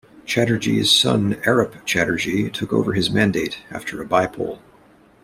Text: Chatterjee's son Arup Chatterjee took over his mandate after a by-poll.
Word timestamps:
Chatterjee's 0.25 0.89
son 0.91 1.35
Arup 1.45 1.85
Chatterjee 1.85 2.49
took 2.49 2.73
over 2.73 2.93
his 2.93 3.11
mandate 3.11 3.59
after 3.69 4.01
a 4.01 4.05
by-poll. 4.07 4.59